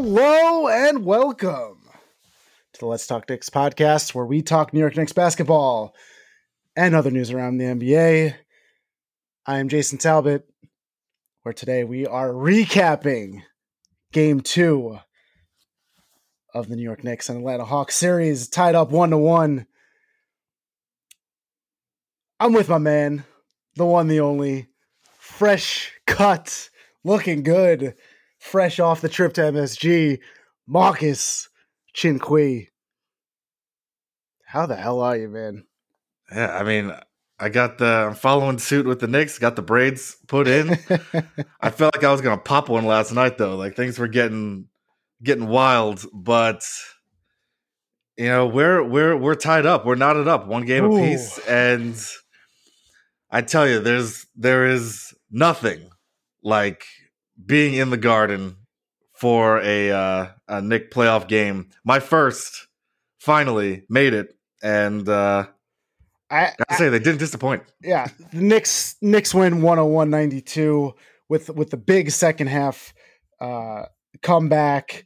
[0.00, 1.80] Hello and welcome
[2.72, 5.92] to the Let's Talk Knicks podcast, where we talk New York Knicks basketball
[6.76, 8.36] and other news around the NBA.
[9.44, 10.48] I am Jason Talbot,
[11.42, 13.42] where today we are recapping
[14.12, 15.00] game two
[16.54, 19.66] of the New York Knicks and Atlanta Hawks series, tied up one to one.
[22.38, 23.24] I'm with my man,
[23.74, 24.68] the one, the only,
[25.18, 26.70] fresh cut,
[27.02, 27.96] looking good,
[28.38, 30.18] fresh off the trip to MSG,
[30.66, 31.48] Marcus
[31.96, 32.68] Chinqui.
[34.44, 35.64] How the hell are you, man?
[36.32, 36.92] Yeah, I mean,
[37.38, 40.70] I got the I'm following suit with the Knicks, got the braids put in.
[41.60, 43.56] I felt like I was gonna pop one last night though.
[43.56, 44.66] Like things were getting
[45.22, 46.64] getting wild, but
[48.16, 49.86] you know, we're we're we're tied up.
[49.86, 50.96] We're knotted up, one game Ooh.
[50.96, 51.38] apiece.
[51.46, 51.96] And
[53.30, 55.88] I tell you, there's there is nothing
[56.42, 56.84] like
[57.44, 58.56] being in the garden
[59.14, 61.68] for a uh a Knick playoff game.
[61.84, 62.68] My first
[63.18, 64.34] finally made it.
[64.62, 65.46] And uh
[66.30, 67.62] I, I say they didn't disappoint.
[67.82, 70.92] yeah, the Knicks Knicks win 101-92
[71.28, 72.92] with with the big second half
[73.40, 73.84] uh
[74.22, 75.04] comeback.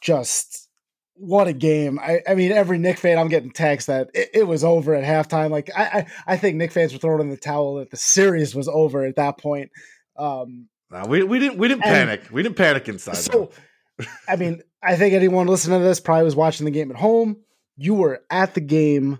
[0.00, 0.68] Just
[1.16, 1.98] what a game.
[2.00, 5.04] I, I mean, every Knick fan I'm getting texts that it, it was over at
[5.04, 5.50] halftime.
[5.50, 8.54] Like I, I I think Knick fans were throwing in the towel that the series
[8.54, 9.70] was over at that point.
[10.16, 12.22] Um Nah, we we didn't we didn't And- panic.
[12.30, 13.16] We didn't panic inside.
[13.16, 13.50] so
[14.28, 17.38] I mean, I think anyone listening to this probably was watching the game at home.
[17.76, 19.18] You were at the game.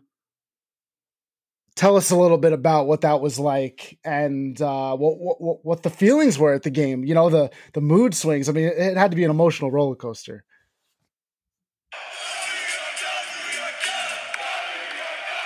[1.75, 5.83] Tell us a little bit about what that was like and uh, what, what what
[5.83, 7.05] the feelings were at the game.
[7.05, 8.49] You know, the the mood swings.
[8.49, 10.45] I mean, it, it had to be an emotional roller coaster.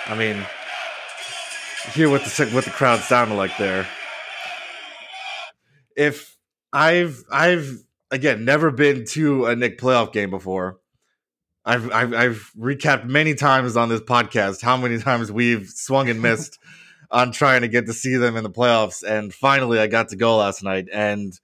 [0.06, 0.36] I mean,
[1.94, 3.86] hear what the what the crowd sounded like there.
[5.98, 6.38] If
[6.72, 10.78] I've I've again never been to a Knick playoff game before.
[11.64, 16.22] I've, I've I've recapped many times on this podcast how many times we've swung and
[16.22, 16.58] missed
[17.10, 20.16] on trying to get to see them in the playoffs, and finally I got to
[20.16, 21.38] go last night, and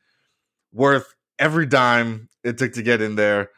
[0.72, 3.50] worth every dime it took to get in there.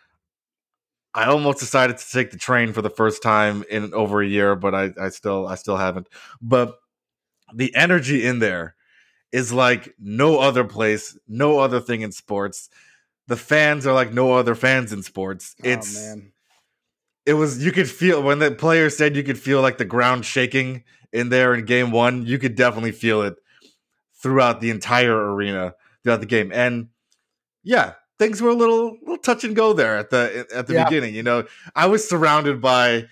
[1.14, 4.54] I almost decided to take the train for the first time in over a year,
[4.54, 6.08] but I, I still I still haven't.
[6.42, 6.76] But
[7.54, 8.74] the energy in there
[9.32, 12.68] is like no other place, no other thing in sports.
[13.26, 15.54] The fans are like no other fans in sports.
[15.64, 16.32] Oh, it's oh man,
[17.24, 20.24] it was you could feel when the player said you could feel like the ground
[20.24, 23.34] shaking in there in game one, you could definitely feel it
[24.14, 26.52] throughout the entire arena throughout the game.
[26.52, 26.88] And
[27.64, 30.84] yeah, things were a little little touch and go there at the at the Yeah.
[30.84, 31.14] beginning.
[31.14, 31.44] You know,
[31.74, 33.06] I was surrounded by,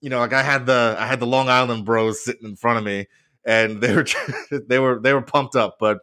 [0.00, 2.78] you know, like I had the I had the Long Island Bros sitting in front
[2.78, 3.06] of me,
[3.48, 4.06] and they were
[4.68, 5.98] they were they were pumped up, but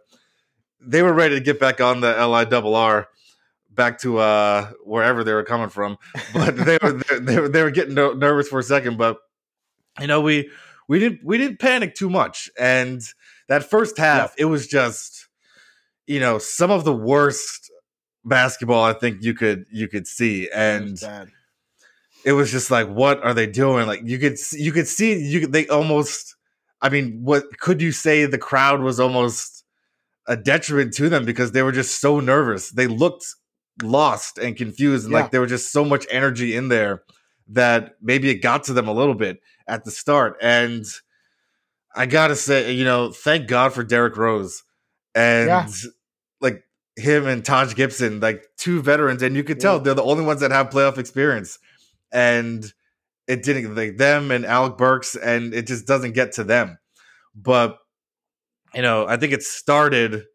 [0.82, 3.08] they were ready to get back on the L I double R.
[3.70, 5.98] Back to uh, wherever they were coming from,
[6.34, 8.98] but they were they were they were getting ner- nervous for a second.
[8.98, 9.18] But
[10.00, 10.50] you know, we
[10.88, 13.02] we didn't we didn't panic too much, and
[13.48, 15.28] that first half, it was just
[16.08, 17.70] you know some of the worst
[18.24, 20.98] basketball I think you could you could see, and
[22.24, 23.88] it was just like, what are they doing?
[23.88, 26.36] Like you could see, you could see you could, they almost.
[26.82, 28.26] I mean, what could you say?
[28.26, 29.64] The crowd was almost
[30.28, 32.72] a detriment to them because they were just so nervous.
[32.72, 33.26] They looked
[33.84, 35.22] lost and confused, and Yeah.
[35.22, 37.04] like there was just so much energy in there
[37.50, 40.38] that maybe it got to them a little bit at the start.
[40.42, 40.86] And
[41.96, 44.64] I gotta say, you know, thank God for Derrick Rose
[45.14, 45.68] and Yeah.
[46.42, 46.64] like
[46.96, 49.84] him and Taj Gibson, like two veterans, and you could tell Yeah.
[49.84, 51.60] they're the only ones that have playoff experience.
[52.12, 52.74] And
[53.28, 56.78] it didn't like them and Alec Burks, and it just doesn't get to them.
[57.36, 57.78] But
[58.74, 60.26] you know, I think it started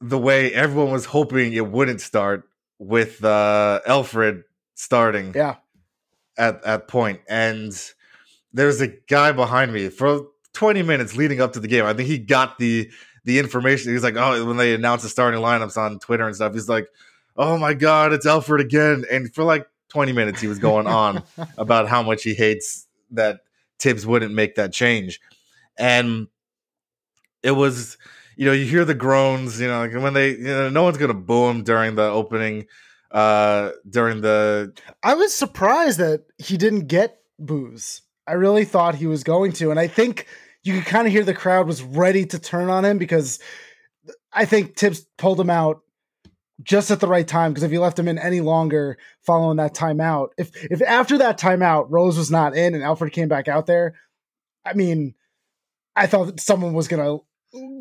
[0.00, 2.44] the way everyone was hoping it wouldn't start
[2.78, 4.42] with uh Alfred
[4.74, 5.56] starting Yeah,
[6.36, 7.20] at at point.
[7.28, 7.72] And
[8.52, 11.84] there's a guy behind me for 20 minutes leading up to the game.
[11.84, 12.90] I think he got the
[13.24, 13.92] the information.
[13.92, 16.86] He's like oh when they announced the starting lineups on twitter and stuff he's like
[17.36, 19.04] oh my god it's alfred again.
[19.10, 21.22] And for like 20 minutes he was going on
[21.58, 23.40] about how much he hates that
[23.78, 25.20] Thibs wouldn't make that change
[25.78, 26.26] and
[27.42, 27.96] it was
[28.36, 30.98] you know you hear the groans you know like when they you know no one's
[30.98, 32.66] gonna boo him during the opening
[33.12, 38.02] uh during the I was surprised that he didn't get booze.
[38.26, 40.26] I really thought he was going to, and I think
[40.62, 43.38] you could kind of hear the crowd was ready to turn on him because
[44.32, 45.82] I think Thibs pulled him out
[46.62, 47.52] just at the right time.
[47.52, 51.38] Because if you left him in any longer following that timeout, if if after that
[51.38, 53.94] timeout Rose was not in and Alfred came back out there,
[54.64, 55.14] I mean,
[55.96, 57.18] I thought that someone was gonna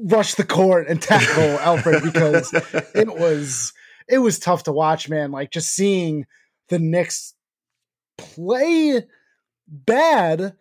[0.05, 2.53] rush the court and tackle Alfred because
[2.95, 3.73] it was
[4.07, 5.31] it was tough to watch, man.
[5.31, 6.25] Like just seeing
[6.69, 7.33] the Knicks
[8.17, 9.03] play
[9.67, 10.53] bad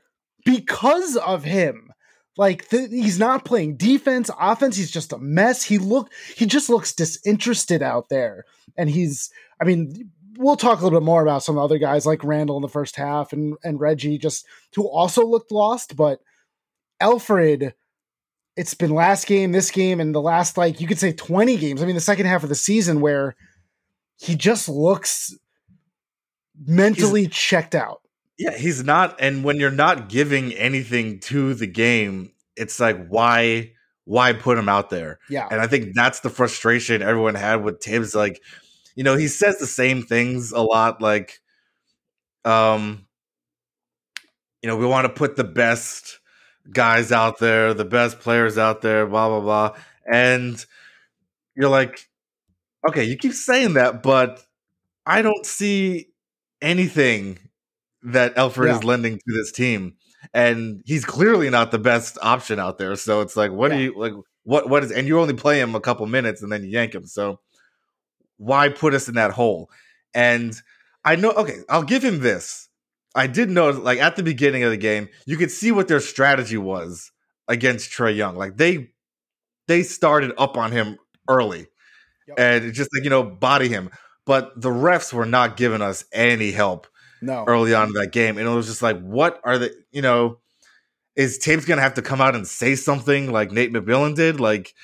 [0.45, 1.92] because of him.
[2.37, 4.77] Like the, he's not playing defense, offense.
[4.77, 5.63] He's just a mess.
[5.63, 8.45] He look he just looks disinterested out there,
[8.77, 9.31] and he's.
[9.61, 12.63] I mean, we'll talk a little bit more about some other guys like Randle in
[12.63, 15.95] the first half and and Reggie, just who also looked lost.
[15.95, 16.21] But
[17.01, 17.75] Alfred.
[18.57, 21.83] it's been last game, this game, and the last like you could say twenty games.
[21.83, 23.37] I mean, the second half of the season where
[24.19, 25.35] he just looks
[26.65, 28.02] mentally he's, checked out.
[28.39, 29.17] Yeah, he's not.
[29.21, 33.73] And when you're not giving anything to the game, it's like why
[34.05, 35.19] why put him out there?
[35.29, 35.47] Yeah.
[35.51, 38.15] And I think that's the frustration everyone had with Thibs.
[38.15, 38.43] Like,
[38.97, 41.41] you know, he says the same things a lot, like,
[42.45, 43.07] um,
[44.63, 46.21] you know, we want to put the best
[46.73, 49.77] guys out there, the best players out there, blah blah blah.
[50.13, 50.65] And
[51.57, 52.09] you're like,
[52.89, 54.45] okay, you keep saying that, but
[55.07, 56.09] I don't see
[56.61, 57.39] anything
[58.03, 58.77] that Elfrid yeah.
[58.77, 59.95] is lending to this team.
[60.33, 62.95] And he's clearly not the best option out there.
[62.97, 63.77] So it's like, what yeah.
[63.77, 64.13] do you like?
[64.45, 64.93] What what is?
[64.93, 67.07] And you only play him a couple minutes and then you yank him.
[67.07, 67.41] So
[68.37, 69.71] why put us in that hole?
[70.15, 70.55] And
[71.05, 71.33] I know.
[71.33, 72.69] Okay, I'll give him this.
[73.15, 76.01] I did know, like at the beginning of the game, you could see what their
[76.01, 77.11] strategy was
[77.49, 78.37] against Trae Young.
[78.37, 78.91] Like they
[79.69, 81.67] they started up on him early,
[82.27, 82.39] yep.
[82.39, 83.91] and just like you know, body him.
[84.25, 86.87] But the refs were not giving us any help
[87.23, 87.45] no.
[87.47, 88.37] early on in that game.
[88.37, 90.39] And it was just like, what are the, you know,
[91.17, 94.41] is Thibs going to have to come out and say something like Nate McMillan did?
[94.41, 94.75] Like,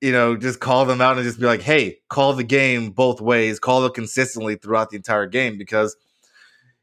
[0.00, 3.20] you know, just call them out and just be like, hey, call the game both
[3.20, 5.96] ways, call it consistently throughout the entire game because,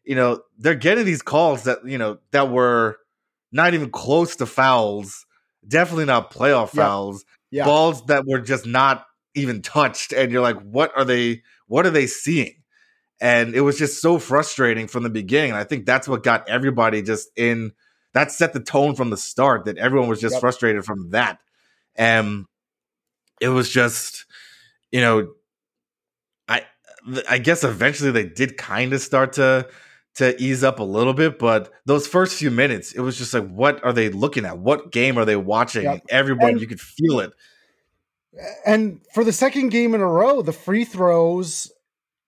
[0.04, 2.98] you know, they're getting these calls that, you know, that were
[3.52, 5.26] not even close to fouls,
[5.68, 6.84] definitely not playoff yeah.
[6.84, 7.66] fouls, yeah.
[7.66, 10.12] balls that were just not even touched.
[10.12, 12.63] And you're like, what are they, what are they seeing?
[13.24, 15.52] And it was just so frustrating from the beginning.
[15.52, 17.72] And I think that's what got everybody just in
[18.12, 20.42] that set the tone from the start that everyone was just yep.
[20.42, 21.40] frustrated from that.
[21.96, 22.48] And
[23.40, 24.26] it was just,
[24.92, 25.32] you know,
[26.50, 26.64] I
[27.30, 29.70] I guess eventually they did kind of start to
[30.16, 33.48] to ease up a little bit, but those first few minutes, it was just like,
[33.48, 34.58] what are they looking at?
[34.58, 35.84] What game are they watching?
[35.84, 36.08] Yep.
[36.10, 37.32] Everybody, and, you could feel it.
[38.66, 41.72] And for the second game in a row, the free throws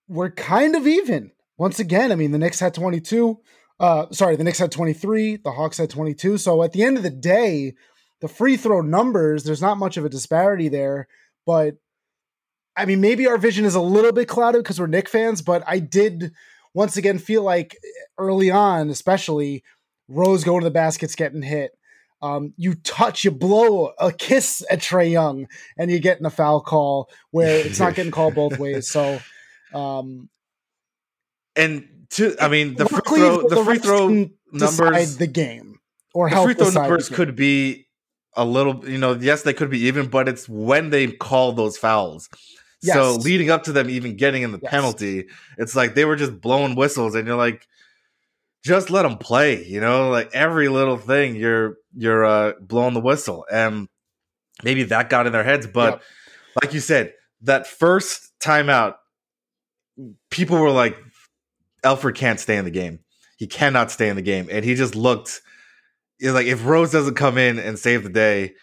[0.08, 1.32] we're kind of even.
[1.58, 3.38] Once again, I mean, the Knicks had 22.
[3.78, 5.36] Uh, sorry, the Knicks had 23.
[5.36, 6.38] The Hawks had 22.
[6.38, 7.74] So at the end of the day,
[8.20, 11.08] the free throw numbers, there's not much of a disparity there.
[11.44, 11.76] But
[12.76, 15.62] I mean, maybe our vision is a little bit clouded because we're Knick fans, but
[15.66, 16.32] I did
[16.74, 17.76] once again feel like
[18.18, 19.64] early on, especially
[20.08, 21.72] Rose going to the baskets getting hit.
[22.20, 25.48] Um, you touch, you blow a kiss at Trae Young,
[25.78, 28.88] and you get in a foul call where it's not getting called both ways.
[28.88, 29.20] So
[29.74, 30.28] um,
[31.54, 34.08] and to, I mean, the free throw, the, free throw
[34.52, 35.78] numbers, the game
[36.14, 37.86] or the free throw numbers could be
[38.34, 41.76] a little, you know, yes, they could be even, but it's when they call those
[41.78, 42.28] fouls.
[42.82, 42.94] Yes.
[42.94, 44.70] So leading up to them even getting in the yes.
[44.70, 45.26] penalty,
[45.58, 47.66] it's like they were just blowing whistles, and you're like,
[48.64, 53.00] just let them play, you know, like every little thing you're you're uh, blowing the
[53.00, 53.88] whistle, and
[54.62, 55.66] maybe that got in their heads.
[55.66, 56.02] But yep.
[56.62, 58.96] like you said, that first timeout
[60.36, 60.96] people were like,
[61.82, 63.00] Elfrid can't stay in the game.
[63.38, 64.48] He cannot stay in the game.
[64.50, 65.40] And he just looked
[66.22, 68.54] like if Rose doesn't come in and save the day,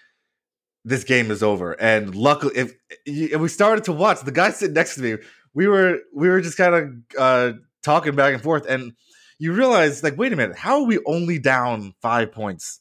[0.85, 1.73] this game is over.
[1.73, 2.73] And luckily, if,
[3.05, 5.17] if we started to watch, the guy sitting next to me,
[5.53, 8.93] we were we were just kind of uh, talking back and forth, and
[9.39, 12.79] you realize like, wait a minute, how are we only down five points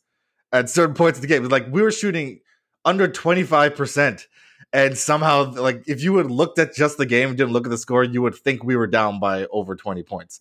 [0.53, 1.45] at certain points of the game?
[1.45, 2.41] Like we were shooting
[2.85, 4.27] under twenty five percent
[4.73, 7.79] and somehow like if you had looked at just the game didn't look at the
[7.79, 10.41] score you would think we were down by over 20 points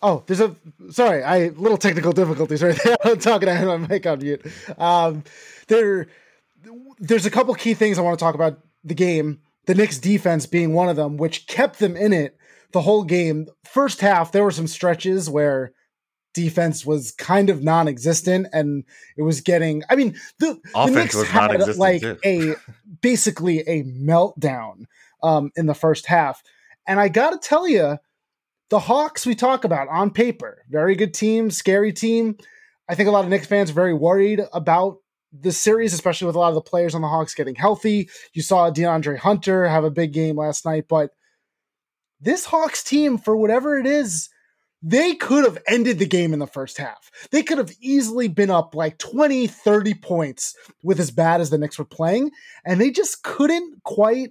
[0.00, 0.54] Oh, there's a
[0.90, 2.96] sorry, I little technical difficulties right there.
[3.04, 3.48] I'm talking.
[3.48, 4.46] I have my mic on mute.
[4.78, 5.24] Um,
[5.66, 6.06] there,
[7.00, 10.46] there's a couple key things I want to talk about the game the Knicks defense
[10.46, 12.38] being one of them, which kept them in it
[12.72, 13.46] the whole game.
[13.64, 15.72] First half, there were some stretches where
[16.32, 18.84] defense was kind of non-existent and
[19.16, 22.16] it was getting I mean the, the Knicks had like too.
[22.24, 22.54] a
[23.02, 24.84] basically a meltdown
[25.22, 26.42] um, in the first half.
[26.86, 27.98] And I got to tell you
[28.70, 32.38] the Hawks we talk about on paper, very good team, scary team.
[32.88, 34.98] I think a lot of Knicks fans are very worried about
[35.32, 38.08] the series, especially with a lot of the players on the Hawks getting healthy.
[38.32, 41.10] You saw De'Andre Hunter have a big game last night, but
[42.20, 44.28] this Hawks team, for whatever it is,
[44.82, 47.10] they could have ended the game in the first half.
[47.30, 51.58] They could have easily been up like 20, 30 points with as bad as the
[51.58, 52.30] Knicks were playing,
[52.64, 54.30] and they just couldn't quite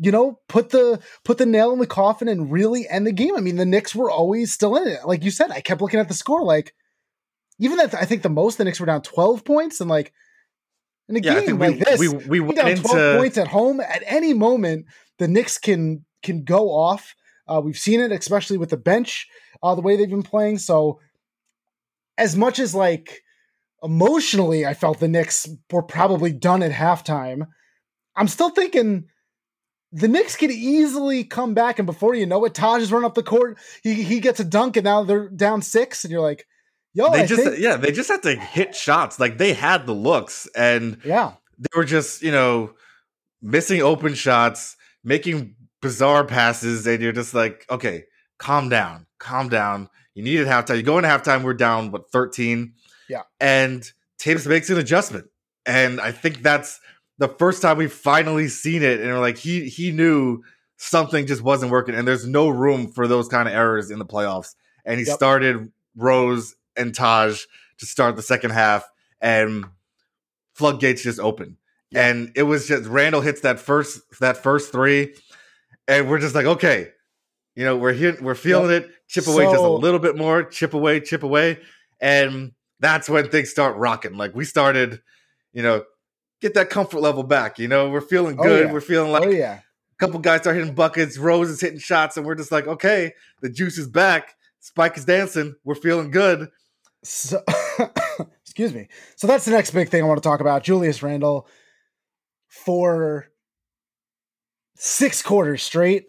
[0.00, 3.36] you know, put the put the nail in the coffin and really end the game.
[3.36, 5.00] I mean, the Knicks were always still in it.
[5.04, 6.44] Like you said, I kept looking at the score.
[6.44, 6.72] Like
[7.58, 10.12] even that, I think the most the Knicks were down twelve points, and like
[11.08, 13.80] in a yeah, game like this, we we went down twelve points at home.
[13.80, 14.86] At any moment,
[15.18, 17.14] the Knicks can can go off.
[17.46, 19.26] Uh, we've seen it, especially with the bench,
[19.62, 20.58] uh, the way they've been playing.
[20.58, 21.00] So,
[22.16, 23.22] as much as like
[23.82, 27.46] emotionally, I felt the Knicks were probably done at halftime.
[28.14, 29.06] I'm still thinking
[29.92, 33.14] the Knicks could easily come back, and before you know it, Taj is running up
[33.14, 33.58] the court.
[33.82, 36.46] He he gets a dunk, and now they're down six, and you're like,
[36.98, 39.20] "Yo, they I just think- yeah, they just had to hit shots.
[39.20, 42.74] Like they had the looks, and yeah, they were just you know
[43.40, 48.06] missing open shots, making bizarre passes, and you're just like, okay,
[48.38, 49.88] calm down, calm down.
[50.14, 50.76] You needed halftime.
[50.76, 52.72] You go into halftime, we're down what 13,
[53.08, 53.88] yeah, and
[54.18, 55.26] Thibs makes an adjustment,
[55.64, 56.80] and I think that's
[57.18, 60.42] the first time we've finally seen it, and we're like, he he knew
[60.78, 64.06] something just wasn't working, and there's no room for those kind of errors in the
[64.06, 64.56] playoffs.
[64.84, 65.16] And he yep.
[65.16, 67.42] started Rose and Taj
[67.78, 68.88] to start the second half,
[69.20, 69.66] and
[70.54, 71.56] floodgates just open.
[71.94, 75.14] And it was just Randle hits that first that first three,
[75.86, 76.88] and we're just like, okay,
[77.54, 78.84] you know, we're here, we're feeling yep.
[78.84, 78.90] it.
[79.08, 81.58] Chip away so, just a little bit more, chip away, chip away,
[82.00, 84.16] and that's when things start rocking.
[84.18, 85.00] Like we started,
[85.54, 85.84] you know,
[86.40, 87.58] get that comfort level back.
[87.58, 88.64] You know, we're feeling oh, good.
[88.64, 88.72] Oh, yeah.
[88.72, 89.60] We're feeling oh, like oh, yeah.
[89.60, 93.14] a couple guys start hitting buckets, Rose is hitting shots, and we're just like, okay,
[93.40, 94.34] the juice is back.
[94.60, 95.54] Spike is dancing.
[95.64, 96.48] We're feeling good.
[97.02, 97.42] So,
[98.42, 98.88] excuse me.
[99.16, 100.64] So that's the next big thing I want to talk about.
[100.64, 101.46] Julius Randle
[102.48, 103.28] for
[104.76, 106.06] six quarters straight.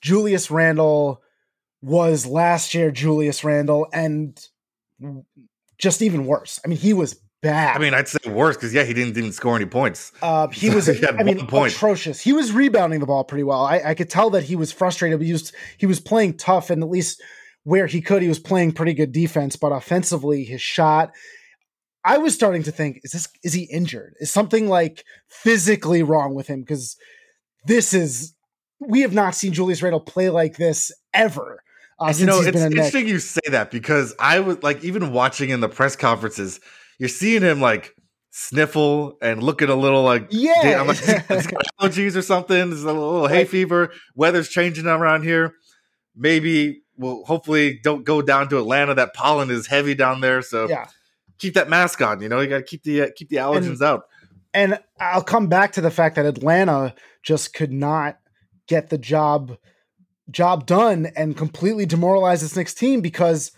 [0.00, 1.22] Julius Randle
[1.82, 4.38] was last year Julius Randle and
[5.78, 6.60] just even worse.
[6.64, 7.76] I mean, he was bad.
[7.76, 10.12] I mean, I'd say worse because yeah, he didn't even score any points.
[10.22, 11.72] Uh, he was, he I mean, point.
[11.72, 12.20] atrocious.
[12.20, 13.64] He was rebounding the ball pretty well.
[13.64, 15.20] I, I could tell that he was frustrated.
[15.20, 17.22] He was he was playing tough, and at least
[17.64, 19.56] where he could, he was playing pretty good defense.
[19.56, 21.12] But offensively, his shot.
[22.04, 24.14] I was starting to think, is this is he injured?
[24.20, 26.60] Is something like physically wrong with him?
[26.60, 26.96] Because
[27.66, 28.34] this is
[28.80, 31.62] we have not seen Julius Randle play like this ever.
[32.00, 35.60] Uh, you know, it's interesting you say that because I was like, even watching in
[35.60, 36.60] the press conferences,
[36.98, 37.92] you're seeing him like
[38.30, 40.96] sniffle and looking a little like yeah, I'm like,
[41.80, 42.70] allergies or something.
[42.70, 43.92] There's a little hay fever.
[44.14, 45.54] Weather's changing around here.
[46.14, 48.94] Maybe we'll hopefully don't go down to Atlanta.
[48.94, 50.88] That pollen is heavy down there, so yeah.
[51.38, 52.20] keep that mask on.
[52.20, 54.02] You know, you got to keep the uh, keep the allergens and, out.
[54.52, 58.18] And I'll come back to the fact that Atlanta just could not
[58.66, 59.56] get the job
[60.30, 63.52] job done and completely demoralize this next team because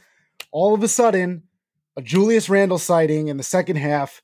[0.53, 1.43] all of a sudden
[1.97, 4.23] a Julius Randle sighting in the second half,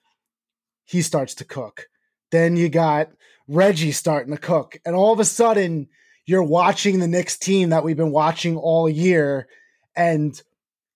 [0.84, 1.88] he starts to cook.
[2.30, 3.10] Then you got
[3.48, 4.78] Reggie starting to cook.
[4.84, 5.88] And all of a sudden,
[6.26, 9.48] you're watching the Knicks team that we've been watching all year.
[9.94, 10.40] And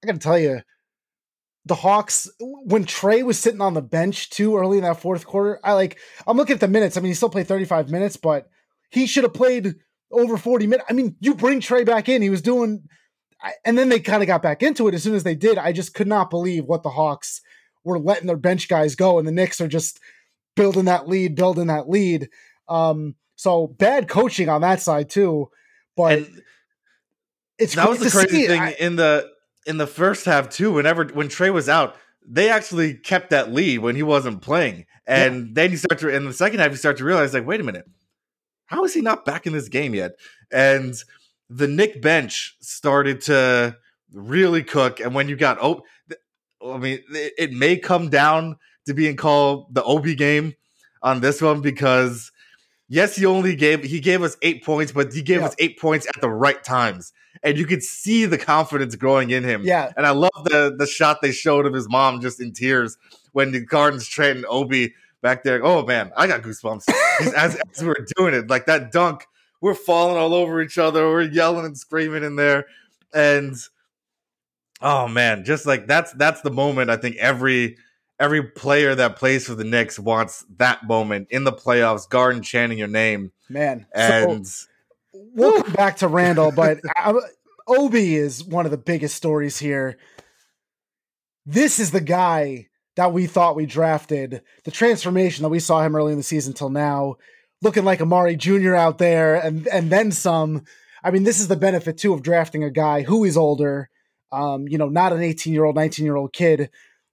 [0.03, 0.61] I got to tell you,
[1.67, 5.61] the Hawks, when Trae was sitting on the bench too early in that fourth quarter,
[5.63, 6.97] I like, I'm looking at the minutes.
[6.97, 8.49] I mean, he still played 35 minutes, but
[8.91, 9.75] he should have played
[10.11, 10.87] over 40 minutes.
[10.91, 12.83] I mean, you bring Trae back in, he was doing
[13.65, 15.59] and then they kind of got back into it as soon as they did.
[15.59, 17.41] I just could not believe what the Hawks
[17.85, 20.01] were letting their bench guys go, and the Knicks are just
[20.57, 22.29] building that lead, building that lead.
[22.69, 25.49] Um, so bad coaching on that side too.
[25.97, 26.43] But and
[27.59, 29.31] it's that was the crazy thing I, in the
[29.67, 30.73] in the first half too.
[30.73, 35.47] Whenever when Trae was out, they actually kept that lead when he wasn't playing, and
[35.47, 35.53] yeah.
[35.53, 37.65] then you start to in the second half you start to realize like, wait a
[37.65, 37.89] minute,
[38.67, 40.13] how is he not back in this game yet?
[40.53, 40.95] And
[41.49, 43.77] the Knick bench started to
[44.13, 45.01] really cook.
[45.01, 45.83] And when you got oh,
[46.63, 50.55] I mean, it, it may come down to being called the Obi game
[51.03, 52.31] on this one because
[52.91, 55.47] yes, he only gave he gave us eight points, but he gave yeah.
[55.47, 57.15] us eight points at the right times.
[57.43, 59.63] And you could see the confidence growing in him.
[59.65, 59.93] Yeah.
[59.97, 62.99] And I love the the shot they showed of his mom just in tears
[63.33, 64.93] when the Gardens trading Obi
[65.23, 65.65] back there.
[65.65, 66.93] Oh man, I got goosebumps
[67.35, 68.51] as, as we were doing it.
[68.51, 69.27] Like that dunk
[69.61, 71.09] we're falling all over each other.
[71.09, 72.67] We're yelling and screaming in there.
[73.13, 73.57] And
[74.81, 77.77] oh man, just like that's that's the moment I think every
[78.21, 82.79] every player that plays for the Knicks wants that moment in the playoffs, Garden chanting
[82.79, 83.33] your name.
[83.49, 83.87] Man.
[83.93, 84.67] And so
[85.13, 86.79] we'll come back to Randle, but
[87.67, 89.97] Obi is one of the biggest stories here.
[91.47, 95.97] This is the guy that we thought we drafted, the transformation that we saw him
[95.97, 97.17] early in the season till now
[97.63, 98.75] looking like Amar'e Jr.
[98.75, 100.65] out there and and then some.
[101.03, 103.89] I mean, this is the benefit too of drafting a guy who is older,
[104.33, 106.71] um, you know, not an 18 year old, 19 year old kid.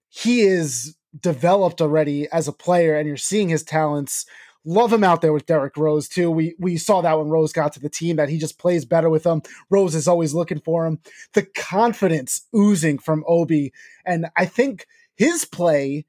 [0.10, 4.26] He is developed already as a player, and you're seeing his talents.
[4.66, 6.30] Love him out there with Derrick Rose too.
[6.30, 9.10] We we saw that when Rose got to the team that he just plays better
[9.10, 9.42] with them.
[9.70, 11.00] Rose is always looking for him.
[11.34, 13.72] The confidence oozing from Obi,
[14.06, 14.86] and I think
[15.16, 16.06] his play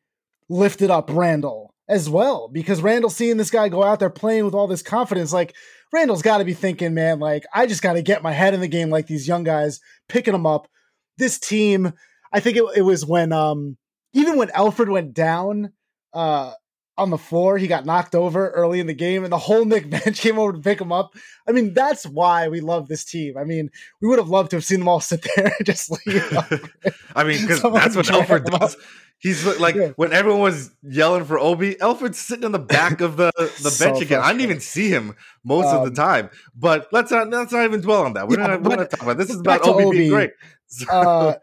[0.49, 4.55] lifted up Randle as well because Randle seeing this guy go out there playing with
[4.55, 5.55] all this confidence, like
[5.93, 8.61] Randle's got to be thinking, man, like I just got to get my head in
[8.61, 10.69] the game like these young guys, picking them up.
[11.17, 11.93] This team,
[12.33, 13.76] I think it, it was when um
[14.12, 15.73] even when Elfrid went down
[16.12, 16.53] uh
[16.99, 19.88] on the floor, he got knocked over early in the game, and the whole Knick
[19.88, 21.15] bench came over to pick him up.
[21.47, 23.38] I mean, that's why we love this team.
[23.38, 23.71] I mean,
[24.03, 26.37] we would have loved to have seen them all sit there and just leave.
[27.17, 28.77] I mean, because that's what Elfrid does.
[29.21, 29.88] He's like yeah.
[29.97, 33.85] when everyone was yelling for Obi, Elfrid's sitting in the back of the, the so
[33.85, 34.21] bench again.
[34.21, 36.31] I didn't even see him most um, of the time.
[36.55, 38.29] But let's not let's not even dwell on that.
[38.29, 39.31] We're yeah, not, not talking about this.
[39.31, 40.31] is about Obi, Obi, being great.
[40.69, 40.87] So.
[40.88, 41.35] Uh,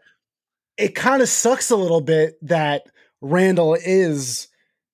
[0.76, 2.86] it kind of sucks a little bit that
[3.20, 4.48] Randle is,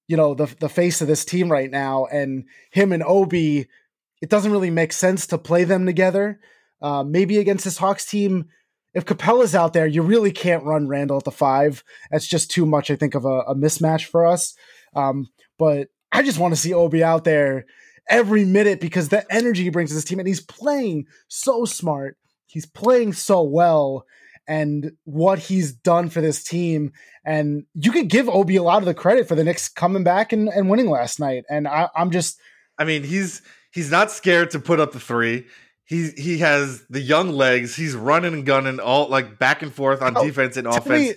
[0.09, 3.69] you know, the the face of this team right now, and him and Obi.
[4.21, 6.39] It doesn't really make sense to play them together.
[6.81, 8.47] Uh, maybe against this Hawks team,
[8.95, 11.83] if Capela's out there, you really can't run Randle at the five.
[12.11, 14.55] That's just too much, I think, of a, a mismatch for us.
[14.95, 17.67] Um, but I just want to see Obi out there
[18.09, 22.17] every minute because the energy he brings to this team, and he's playing so smart.
[22.47, 24.05] He's playing so well,
[24.47, 26.93] and what he's done for this team.
[27.25, 30.33] And you could give Obi a lot of the credit for the Knicks coming back
[30.33, 31.45] and, and winning last night.
[31.49, 32.41] And I, I'm just,
[32.79, 35.47] I mean, he's he's not scared to put up the three
[35.93, 37.77] he he has the young legs.
[37.77, 40.89] He's running and gunning all like back and forth on oh, defense and offense.
[40.89, 41.15] Me,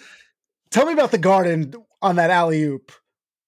[0.69, 2.91] tell me about the garden on that alley oop.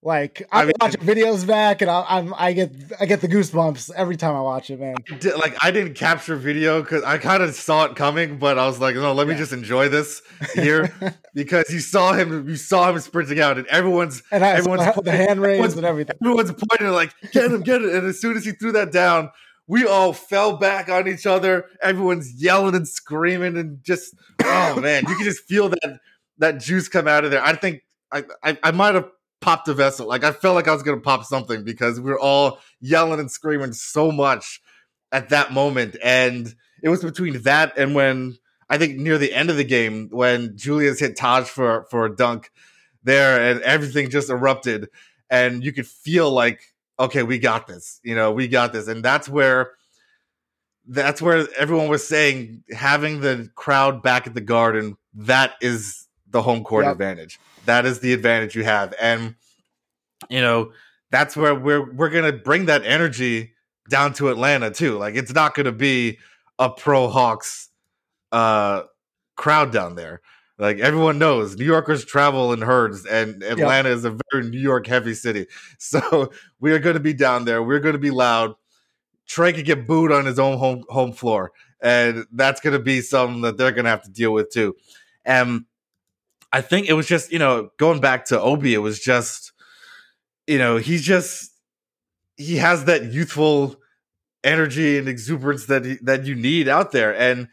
[0.03, 3.27] Like I'm I mean, watching videos back, and I, am I get I get the
[3.27, 4.95] goosebumps every time I watch it, man.
[5.37, 8.79] Like I didn't capture video because I kind of saw it coming, but I was
[8.79, 10.21] like, no, let me just enjoy this
[10.53, 10.93] here
[11.33, 15.01] because you saw him, you saw him sprinting out, and everyone's and I everyone's the,
[15.01, 16.15] the hand raised and everything.
[16.23, 19.31] Everyone's pointing like, get him, get it, and as soon as he threw that down,
[19.65, 21.65] we all fell back on each other.
[21.81, 25.99] Everyone's yelling and screaming and just oh man, you can just feel that
[26.37, 27.43] that juice come out of there.
[27.43, 27.81] I think
[28.11, 29.09] I I, I might have
[29.41, 30.07] popped a vessel.
[30.07, 33.31] Like I felt like I was gonna pop something because we were all yelling and
[33.31, 34.61] screaming so much
[35.11, 35.95] at that moment.
[36.03, 38.37] And it was between that and when
[38.69, 42.15] I think near the end of the game when Julius hit Taj for for a
[42.15, 42.51] dunk
[43.03, 44.89] there and everything just erupted
[45.29, 46.61] and you could feel like
[46.99, 47.99] okay, we got this.
[48.03, 48.87] You know, we got this.
[48.87, 49.71] And that's where
[50.87, 56.41] that's where everyone was saying having the crowd back at the garden, that is the
[56.41, 56.93] home court yep.
[56.93, 57.39] advantage.
[57.67, 58.93] That is the advantage you have.
[58.99, 59.35] And
[60.29, 60.71] you know,
[61.11, 63.53] that's where we're we're gonna bring that energy
[63.89, 64.97] down to Atlanta too.
[64.97, 66.17] Like it's not gonna be
[66.57, 67.69] a pro Hawks
[68.31, 68.83] uh
[69.35, 70.21] crowd down there.
[70.57, 73.97] Like everyone knows, New Yorkers travel in herds, and Atlanta yep.
[73.97, 75.45] is a very New York heavy city.
[75.77, 77.61] So we are going to be down there.
[77.61, 78.55] We're going to be loud.
[79.29, 83.01] Trae could get booed on his own home home floor, and that's going to be
[83.01, 84.75] something that they're going to have to deal with too.
[85.23, 85.65] And
[86.51, 89.51] I think it was just you know going back to Obi, it was just
[90.45, 91.51] you know he's just
[92.35, 93.75] he has that youthful
[94.43, 97.47] energy and exuberance that he, that you need out there, and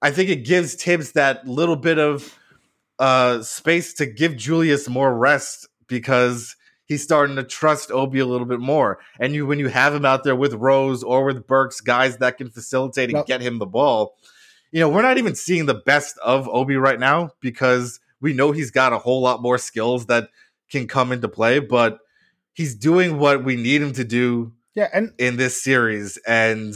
[0.00, 2.38] I think it gives Thibs that little bit of
[2.98, 8.46] uh, space to give Julius more rest because he's starting to trust Obi a little
[8.46, 8.98] bit more.
[9.20, 12.38] And you, when you have him out there with Rose or with Burks, guys that
[12.38, 14.16] can facilitate and get him the ball,
[14.72, 18.52] you know, we're not even seeing the best of Obi right now because we know
[18.52, 20.28] he's got a whole lot more skills that
[20.70, 21.98] can come into play, but
[22.52, 26.18] he's doing what we need him to do yeah, and in this series.
[26.26, 26.74] And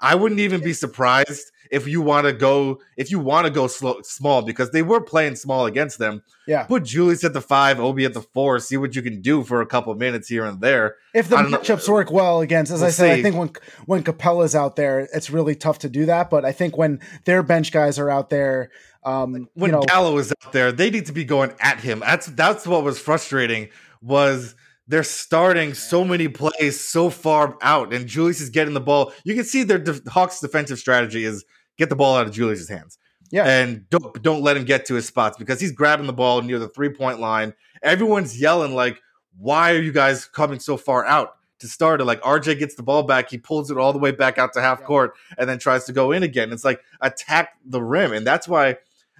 [0.00, 3.66] I wouldn't even be surprised if you want to go if you want to go
[3.66, 6.22] slow, small because they were playing small against them.
[6.46, 9.42] Yeah, put Julius at the five, Obi at the four, see what you can do
[9.42, 10.96] for a couple minutes here and there.
[11.14, 11.94] If the matchups know.
[11.94, 13.20] work well against, as we'll I said, see.
[13.20, 13.50] I think when
[13.86, 16.30] when Capela's out there, it's really tough to do that.
[16.30, 18.70] But I think when their bench guys are out there.
[19.06, 22.00] Um, when you know, Gallo is out there, they need to be going at him.
[22.00, 23.68] That's that's what was frustrating.
[24.02, 24.56] Was
[24.88, 29.12] they're starting so many plays so far out, and Julius is getting the ball.
[29.24, 31.44] You can see their de- Hawks' defensive strategy is
[31.78, 32.98] get the ball out of Julius's hands.
[33.30, 36.42] Yeah, and don't don't let him get to his spots because he's grabbing the ball
[36.42, 37.54] near the three point line.
[37.84, 39.00] Everyone's yelling like,
[39.38, 42.82] "Why are you guys coming so far out?" To start it, like RJ gets the
[42.82, 45.58] ball back, he pulls it all the way back out to half court, and then
[45.58, 46.52] tries to go in again.
[46.52, 48.76] It's like attack the rim, and that's why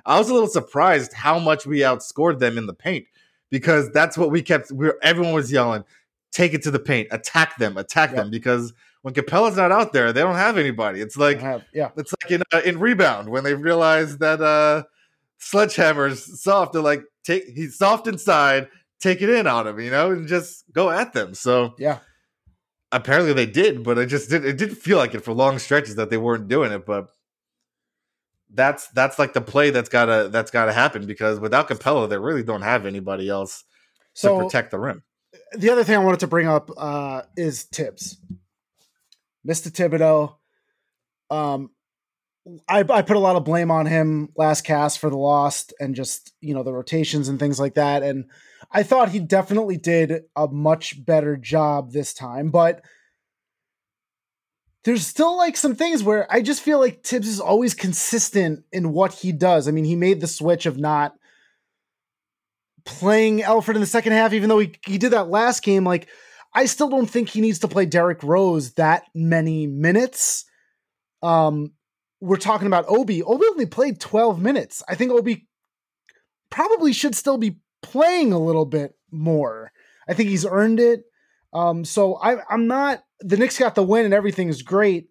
[0.07, 3.07] I was a little surprised how much we outscored them in the paint
[3.51, 4.71] because that's what we kept.
[4.71, 5.85] We everyone was yelling,
[6.33, 10.12] "Take it to the paint, attack them, attack them," because when Capela's not out there,
[10.12, 11.01] they don't have anybody.
[11.01, 14.85] It's like have, yeah, it's like in uh, in rebound when they realize that uh
[15.38, 16.73] Sledgehammer's soft.
[16.73, 18.69] They're like, take he's soft inside,
[19.01, 21.35] take it in on him, you know, and just go at them.
[21.35, 21.99] So yeah,
[22.92, 24.45] apparently they did, but it just did.
[24.45, 26.87] It didn't feel like it for long stretches that they weren't doing it.
[26.87, 27.09] But
[28.52, 32.42] that's that's like the play that's gotta that's gotta happen because without Capela, they really
[32.42, 33.64] don't have anybody else
[34.14, 35.02] so, to protect the rim.
[35.56, 38.18] The other thing I wanted to bring up uh, is Thibs,
[39.46, 39.70] Mr.
[39.70, 40.37] Thibodeau.
[41.28, 41.70] Um,
[42.68, 45.94] I, I put a lot of blame on him last cast for the lost and
[45.94, 48.26] just you know the rotations and things like that, and
[48.70, 52.85] I thought he definitely did a much better job this time, but
[54.87, 58.92] there's still like some things where I just feel like Thibs is always consistent in
[58.92, 59.66] what he does.
[59.66, 61.16] I mean, he made the switch of not
[62.85, 65.83] playing Elfrid in the second half, even though he, he did that last game.
[65.83, 66.07] Like,
[66.55, 70.44] I still don't think he needs to play Derrick Rose that many minutes.
[71.20, 71.72] Um,
[72.20, 73.25] we're talking about Obi.
[73.25, 74.85] Obi only played 12 minutes.
[74.88, 75.49] I think Obi
[76.49, 79.72] probably should still be playing a little bit more.
[80.09, 81.03] I think he's earned it.
[81.53, 85.09] Um, so I, I'm not the Knicks got the win and everything is great.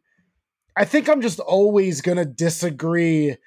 [0.75, 3.37] I think I'm just always going to disagree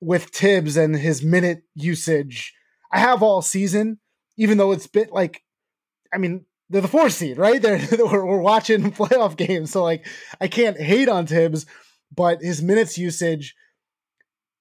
[0.00, 2.54] with Thibs and his minute usage.
[2.90, 3.98] I have all season,
[4.36, 5.42] even though it's bit like,
[6.12, 7.60] I mean, they're the four seed, right?
[7.62, 10.06] They're, we're, we're watching playoff games, so like
[10.40, 11.66] I can't hate on Thibs,
[12.14, 13.54] but his minutes usage,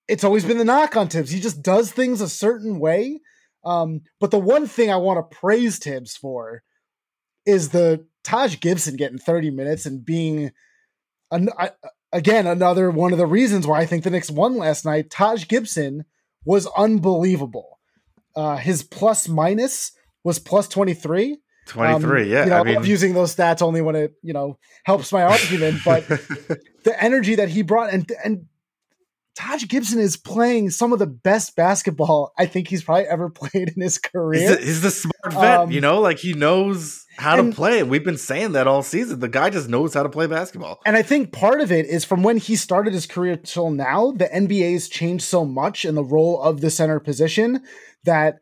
[0.08, 1.32] it's always been the knock on Thibs.
[1.32, 3.22] He just does things a certain way.
[3.64, 6.64] Um, but the one thing I want to praise Thibs for
[7.46, 10.52] is the Taj Gibson getting 30 minutes and being
[11.32, 11.50] an,
[12.12, 15.10] again another one of the reasons why I think the Knicks won last night.
[15.10, 16.06] Taj Gibson
[16.46, 17.80] was unbelievable.
[18.36, 19.92] Uh, his plus minus
[20.24, 21.38] was plus 23.
[21.68, 22.44] 23, um, yeah.
[22.44, 22.76] You know, I, mean...
[22.76, 26.08] love using those stats only when it, you know, helps my argument, but
[26.84, 28.46] the energy that he brought and and
[29.36, 33.70] Taj Gibson is playing some of the best basketball I think he's probably ever played
[33.70, 34.42] in his career.
[34.42, 37.56] He's, a, he's the smart vet, um, you know, like he knows how and, to
[37.56, 37.84] play.
[37.84, 39.20] We've been saying that all season.
[39.20, 40.82] The guy just knows how to play basketball.
[40.86, 44.12] And I think part of it is from when he started his career till now,
[44.12, 47.64] the NBA's changed so much in the role of the center position
[48.04, 48.40] that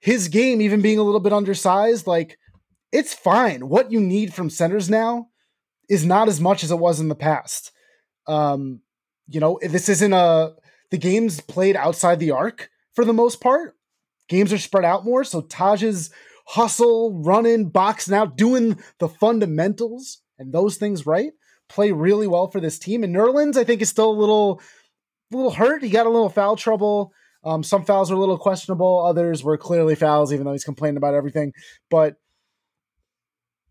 [0.00, 2.38] his game, even being a little bit undersized, like
[2.92, 3.68] it's fine.
[3.68, 5.28] What you need from centers now
[5.88, 7.72] is not as much as it was in the past.
[8.26, 8.80] Um,
[9.28, 10.54] you know, this isn't a
[10.90, 13.74] the games played outside the arc for the most part.
[14.28, 16.10] Games are spread out more, so Taj's
[16.46, 21.32] hustle, running, boxing out, doing the fundamentals and those things right
[21.68, 23.02] play really well for this team.
[23.02, 24.60] And Nerlens, I think, is still a little,
[25.32, 25.82] a little hurt.
[25.82, 27.12] He got a little foul trouble.
[27.42, 29.04] Um, some fouls were a little questionable.
[29.06, 31.52] Others were clearly fouls, even though he's complaining about everything.
[31.90, 32.16] But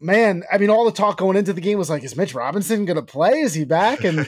[0.03, 2.85] man, I mean, all the talk going into the game was like, is Mitch Robinson
[2.85, 3.39] going to play?
[3.39, 4.03] Is he back?
[4.03, 4.17] And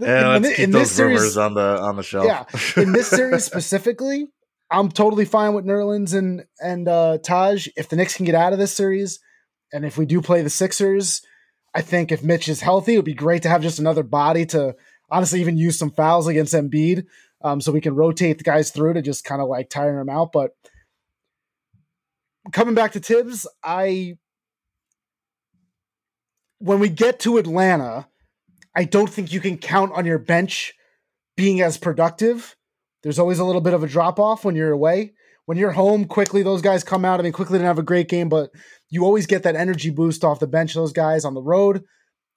[0.00, 2.26] yeah, in, in, in this series on the on the shelf.
[2.26, 2.44] yeah,
[2.82, 4.28] in this series specifically,
[4.70, 7.68] I'm totally fine with Nerlens and and uh, Taj.
[7.76, 9.18] If the Knicks can get out of this series,
[9.72, 11.22] and if we do play the Sixers,
[11.74, 14.44] I think if Mitch is healthy, it would be great to have just another body
[14.46, 14.76] to
[15.10, 17.06] honestly even use some fouls against Embiid,
[17.42, 20.10] um, so we can rotate the guys through to just kind of like tire them
[20.10, 20.32] out.
[20.32, 20.50] But
[22.52, 24.18] coming back to Thibs, I
[26.58, 28.08] when we get to Atlanta,
[28.74, 30.74] I don't think you can count on your bench
[31.36, 32.56] being as productive
[33.02, 35.14] there's always a little bit of a drop off when you're away.
[35.46, 37.20] When you're home, Quickley those guys come out.
[37.20, 38.50] I mean, Quickley didn't have a great game, but
[38.90, 40.74] you always get that energy boost off the bench.
[40.74, 41.84] Those guys on the road.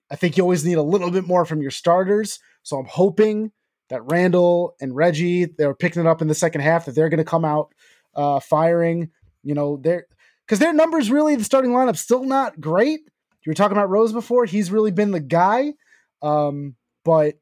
[0.09, 2.39] I think you always need a little bit more from your starters.
[2.63, 3.51] So I'm hoping
[3.89, 7.17] that Randle and Reggie, they're picking it up in the second half, that they're going
[7.17, 7.73] to come out
[8.15, 9.09] uh, firing.
[9.43, 10.05] You know, they're
[10.45, 13.01] because their numbers really, the starting lineup still not great.
[13.43, 15.73] You were talking about Rose before; he's really been the guy.
[16.21, 17.35] Um, but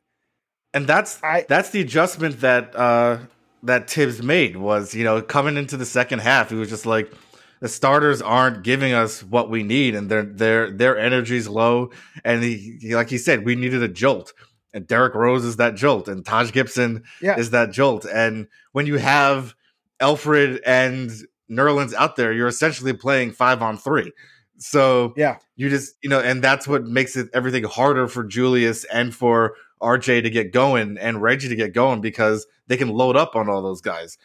[0.73, 3.19] and that's I, that's the adjustment that uh,
[3.63, 7.11] that Thibs made was you know coming into the second half he was just like
[7.59, 11.91] the starters aren't giving us what we need and their their their energy's low
[12.23, 14.33] and he, he, like he said we needed a jolt
[14.73, 17.37] and Derrick Rose is that jolt and Taj Gibson yeah.
[17.37, 19.55] is that jolt and when you have
[19.99, 21.11] Elfrid and
[21.51, 24.11] Nerlens out there you're essentially playing 5 on 3
[24.59, 28.83] so yeah you just you know and that's what makes it everything harder for Julius
[28.85, 33.15] and for RJ to get going and Reggie to get going because they can load
[33.15, 34.17] up on all those guys.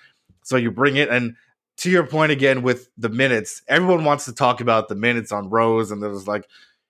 [0.43, 1.37] So you bring it and
[1.79, 5.51] to your point again with the minutes, everyone wants to talk about the minutes on
[5.51, 6.47] Rose and there's like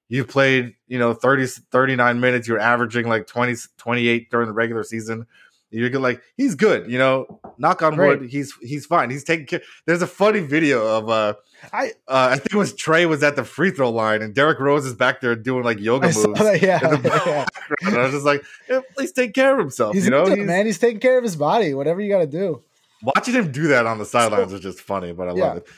[0.09, 4.83] you played, you know, 30 39 minutes, you're averaging like 20 28 during the regular
[4.83, 5.27] season.
[5.75, 7.41] You're like, he's good, you know.
[7.59, 8.21] Knock on Right.
[8.21, 9.11] wood, he's he's fine.
[9.11, 9.61] He's taking care.
[9.87, 11.35] There's a funny video of uh,
[11.73, 14.61] I uh I think it was Trae was at the free throw line and Derrick
[14.61, 16.39] Rose is back there doing like yoga I moves.
[16.41, 16.63] that.
[16.63, 16.81] Yeah,
[17.27, 17.47] yeah.
[17.83, 19.95] And I was just like, yeah, please take care of himself.
[19.95, 20.67] He's you know, He's- man.
[20.67, 21.75] He's taking care of his body.
[21.75, 22.63] Whatever you got to do.
[23.03, 25.45] watching him do that on the sidelines is just funny, but I Yeah.
[25.45, 25.69] love it.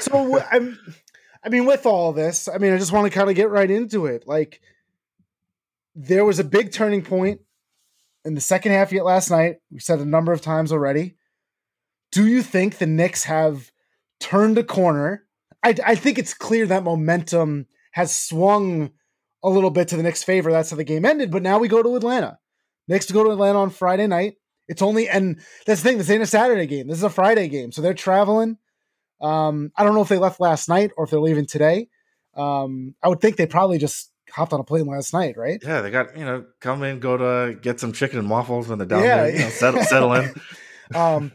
[0.00, 0.78] So I'm,
[1.44, 3.70] I mean, with all this, I mean, I just want to kind of get right
[3.70, 4.26] into it.
[4.26, 4.60] Like,
[5.94, 7.40] there was a big turning point
[8.24, 9.56] in the second half yet last night.
[9.70, 11.16] We said a number of times already.
[12.10, 13.72] Do you think the Knicks have
[14.20, 15.24] turned a corner?
[15.62, 18.90] I, I think it's clear that momentum has swung
[19.42, 20.50] a little bit to the Knicks' favor.
[20.50, 21.30] That's how the game ended.
[21.30, 22.38] But now we go to Atlanta.
[22.88, 24.36] Knicks go to Atlanta on Friday night.
[24.68, 25.98] It's only and that's the thing.
[25.98, 26.86] This ain't a Saturday game.
[26.86, 27.72] This is a Friday game.
[27.72, 28.58] So they're traveling.
[29.20, 31.88] Um, I don't know if they left last night or if they're leaving today.
[32.34, 35.60] Um, I would think they probably just hopped on a plane last night, right?
[35.62, 38.78] Yeah, they got you know come in, go to get some chicken and waffles when
[38.78, 39.16] they're down Yeah.
[39.24, 39.32] there.
[39.32, 40.34] You know, settle, settle in.
[40.94, 41.32] Um,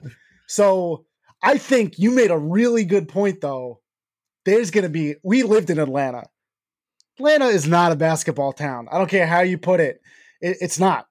[0.47, 1.05] so
[1.41, 3.79] I think you made a really good point, though.
[4.45, 6.25] There's going to be, we lived in Atlanta.
[7.17, 8.87] Atlanta is not a basketball town.
[8.91, 9.99] I don't care how you put it,
[10.41, 11.07] it it's not.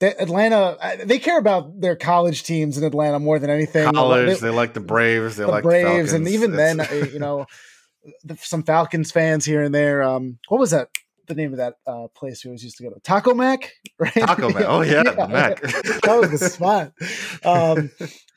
[0.00, 3.92] Atlanta, uh, they care about their college teams in Atlanta more than anything.
[3.92, 6.92] College, They- they like the Braves, they the like Braves, the and even then, It's-
[7.02, 7.44] uh, you know,
[8.38, 10.02] some Falcons fans here and there.
[10.02, 10.88] Um, what was that?
[11.28, 13.00] The name of that uh, place we always used to go to?
[13.00, 14.12] Taco Mac, right?
[14.12, 14.64] Taco Mac.
[14.66, 15.60] Oh yeah, the Mac.
[15.62, 16.92] that was the spot.
[17.44, 17.90] Um,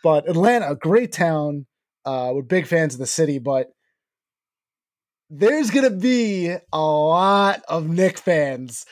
[0.03, 1.65] but Atlanta, a great town.
[2.05, 3.67] Uh, we're big fans of the city, but
[5.29, 8.85] there's gonna be a lot of Knick fans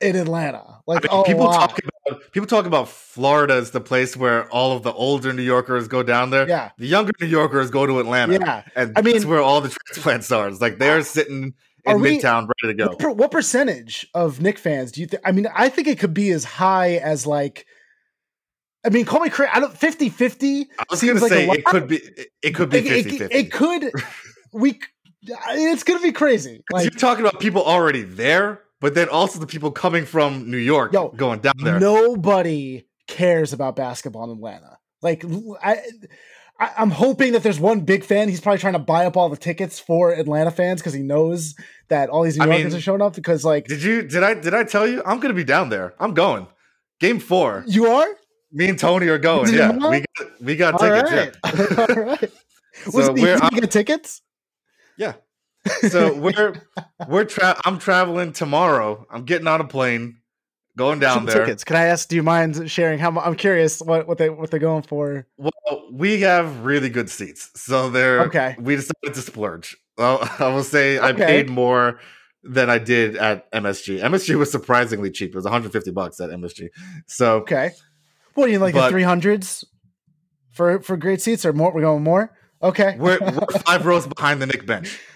[0.00, 0.80] in Atlanta.
[0.86, 1.70] Like I mean, people lot.
[1.70, 5.42] talk about people talk about Florida as the place where all of the older New
[5.42, 6.48] Yorkers go down there.
[6.48, 8.62] yeah, The younger New Yorkers go to Atlanta, yeah.
[8.74, 10.48] and I that's mean- where all the transplants are.
[10.48, 12.96] It's Like they're sitting in we- Midtown, ready to go.
[13.08, 15.22] What, what percentage of Knick fans do you think?
[15.24, 17.66] I mean, I think it could be as high as like.
[18.84, 19.50] I mean, call me crazy.
[19.54, 20.62] I don't 50 50.
[20.78, 22.00] I was gonna like say it could be
[22.42, 23.90] it, could be It, it- 50 it could.
[24.52, 24.80] We.
[25.24, 26.64] It's gonna be crazy.
[26.72, 30.56] Like, you're talking about people already there, but then also the people coming from New
[30.56, 31.78] York Yo, going down there.
[31.78, 34.78] nobody cares about basketball in Atlanta.
[35.00, 35.24] Like
[35.62, 35.78] I,
[36.62, 38.28] I, I'm hoping that there's one big fan.
[38.28, 41.54] He's probably trying to buy up all the tickets for Atlanta fans because he knows
[41.88, 43.14] that all these New I Yorkers mean, are showing up.
[43.14, 45.94] Because like Did you did I did I tell you I'm gonna be down there?
[45.98, 46.46] I'm going.
[47.00, 47.64] Game four.
[47.66, 48.06] you are.
[48.52, 49.46] Me and Tony are going.
[49.46, 51.36] Did Yeah, we got, we got All tickets.
[51.44, 51.78] right.
[51.88, 52.22] all right.
[52.22, 52.28] Yeah.
[52.94, 54.22] Was So we're get tickets?
[54.96, 55.14] yeah.
[55.90, 56.54] So we're
[57.08, 59.06] we're tra- I'm traveling tomorrow.
[59.10, 60.18] I'm getting on a plane,
[60.76, 61.44] going down there.
[61.44, 61.64] Tickets.
[61.64, 62.08] Can I ask?
[62.08, 63.18] Do you mind sharing how?
[63.18, 65.26] I'm curious what what they what they're going for.
[65.36, 65.52] Well,
[65.92, 68.56] we have really good seats, so they're Okay.
[68.58, 69.76] We decided to splurge.
[69.98, 72.00] Well, I will say I paid more
[72.42, 74.00] than I did at MSG.
[74.02, 75.30] MSG was surprisingly cheap.
[75.30, 76.68] It was 150 bucks at MSG.
[77.06, 77.70] So Okay.
[78.34, 79.64] What do you like But- the three hundreds
[80.52, 81.72] for for great seats or more?
[81.72, 82.32] We're going more.
[82.62, 82.96] Okay.
[82.98, 84.98] we're, we're five rows behind the Knick bench.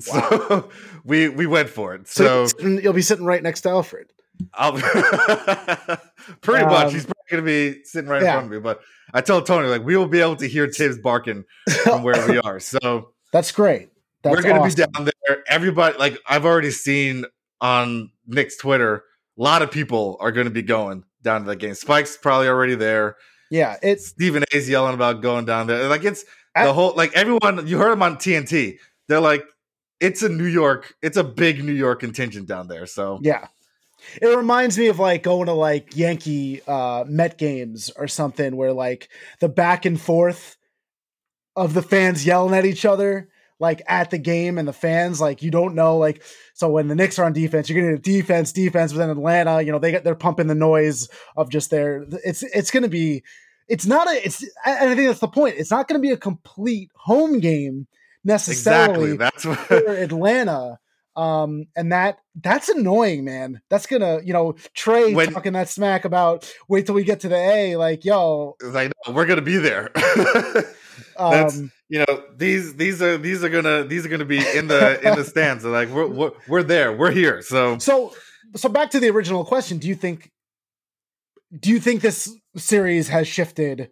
[0.00, 0.70] So
[1.04, 2.08] we we went for it.
[2.08, 4.08] So, So, you'll, be sitting, you'll be sitting right next to Alfred.
[6.40, 8.58] Pretty Um, much he's probably gonna be sitting right in front of me.
[8.58, 8.80] But
[9.12, 11.44] I told Tony like we will be able to hear Thibs barking
[11.82, 12.60] from where we are.
[12.60, 13.90] So That's great.
[14.22, 14.86] That's we're gonna awesome.
[14.86, 15.44] be down there.
[15.48, 17.24] Everybody, like I've already seen
[17.60, 19.04] on Knicks Twitter,
[19.38, 21.74] a lot of people are gonna be going down to that game.
[21.74, 23.16] Spike's probably already there.
[23.50, 25.88] Yeah, it's Stephen A's yelling about going down there.
[25.88, 26.24] Like it's
[26.56, 27.66] I- the whole like everyone.
[27.66, 28.78] You heard him on TNT.
[29.08, 29.44] They're like,
[30.00, 30.94] it's a New York.
[31.02, 32.86] It's a big New York contingent down there.
[32.86, 33.48] So yeah.
[34.20, 38.72] It reminds me of like going to like Yankee uh Met games or something where
[38.72, 39.08] like
[39.40, 40.56] the back and forth
[41.56, 43.28] of the fans yelling at each other
[43.60, 46.22] like at the game and the fans like you don't know like
[46.54, 49.62] so when the Knicks are on defense you're gonna get defense defense but then Atlanta
[49.62, 53.22] you know they get they're pumping the noise of just their it's it's gonna be
[53.68, 56.16] it's not a it's and I think that's the point it's not gonna be a
[56.16, 57.86] complete home game
[58.24, 59.58] necessarily exactly, that's what.
[59.84, 60.78] for Atlanta.
[61.16, 63.60] Um, and that that's annoying, man.
[63.70, 67.28] That's gonna, you know, Trae When- talking that smack about wait till we get to
[67.28, 69.90] the A, like, yo, like no, we're gonna be there.
[69.94, 74.66] That's- um, you know these these are these are gonna these are gonna be in
[74.68, 75.62] the in the stands.
[75.62, 76.92] They're like we're, we're we're there.
[76.96, 77.42] We're here.
[77.42, 78.14] So so
[78.56, 79.78] so back to the original question.
[79.78, 80.32] Do you think
[81.60, 83.90] do you think this series has shifted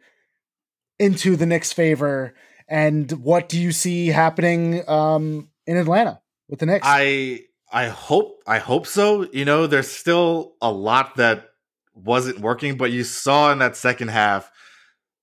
[0.98, 2.34] into the Knicks' favor?
[2.68, 6.86] And what do you see happening um in Atlanta with the Knicks?
[6.86, 7.40] I
[7.72, 9.28] I hope I hope so.
[9.32, 11.48] You know, there's still a lot that
[11.94, 14.50] wasn't working, but you saw in that second half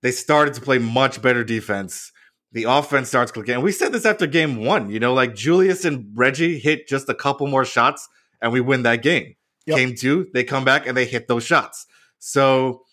[0.01, 2.11] they started to play much better defense.
[2.51, 3.55] The offense starts clicking.
[3.55, 7.09] And we said this after game one, you know, like Julius and Reggie hit just
[7.09, 8.07] a couple more shots
[8.41, 9.35] and we win that game.
[9.65, 9.77] Yep.
[9.77, 11.85] Game two, they come back and they hit those shots.
[12.17, 12.83] So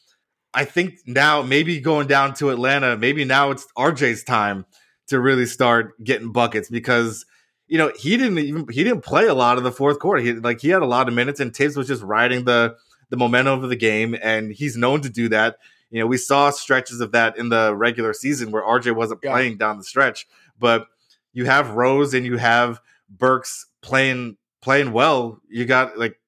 [0.52, 4.66] I think now maybe going down to Atlanta, maybe now it's RJ's time
[5.08, 7.24] to really start getting buckets because
[7.68, 10.22] you know he didn't even he didn't play a lot of the fourth quarter.
[10.22, 12.76] He like he had a lot of minutes, and Thibs was just riding the
[13.10, 15.56] the momentum of the game, and he's known to do that.
[15.90, 19.32] You know, we saw stretches of that in the regular season where RJ wasn't yeah.
[19.32, 20.26] playing down the stretch,
[20.58, 20.88] but
[21.32, 25.40] you have Rose and you have Burks playing playing well.
[25.48, 26.18] You got like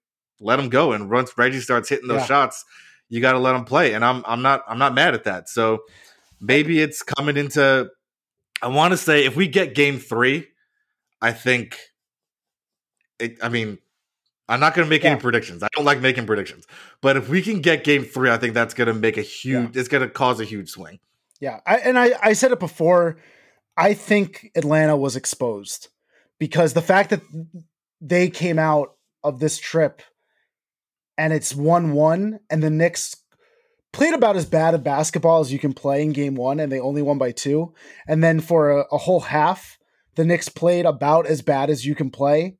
[0.41, 2.27] let him go, and once Reggie starts hitting those yeah.
[2.27, 2.65] shots,
[3.09, 3.95] you got to let him play.
[3.95, 5.49] And I'm I'm not I'm not mad at that.
[5.49, 5.81] So
[6.41, 7.91] maybe it's coming into.
[8.61, 10.49] I want to say if we get Game Three,
[11.21, 11.79] I think.
[13.19, 13.79] It, I mean,
[14.49, 15.11] I'm not going to make yeah.
[15.11, 15.63] any predictions.
[15.63, 16.67] I don't like making predictions,
[17.01, 19.75] but if we can get Game Three, I think that's going to make a huge.
[19.75, 19.81] Yeah.
[19.81, 21.01] It's going to cause a huge swing.
[21.41, 23.19] Yeah, I, and I I said it before.
[23.77, 25.89] I think Atlanta was exposed
[26.39, 27.23] because the fact that
[28.01, 30.03] they came out of this trip
[31.17, 33.17] and it's 1 1, and the Knicks
[33.93, 36.81] played about as bad a basketball as you can play in game one, and they
[36.81, 37.75] only won by two.
[38.07, 39.79] And then for a, a whole half,
[40.19, 42.57] the Knicks played about as bad as you can play,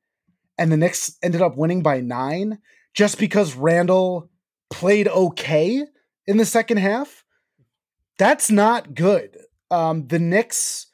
[0.57, 2.61] and the Knicks ended up winning by nine
[2.95, 4.31] just because Randle
[4.71, 5.85] played okay
[6.29, 7.25] in the second half.
[8.17, 9.39] That's not good.
[9.73, 10.87] Um, the Knicks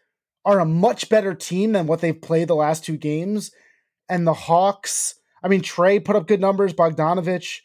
[0.46, 3.50] are a much better team than what they've played the last two games.
[4.08, 6.72] And the Hawks, I mean, Trae put up good numbers.
[6.72, 7.58] Bogdanovich